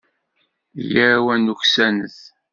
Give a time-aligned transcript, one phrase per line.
[0.91, 2.17] Yyaw ad nuksanet.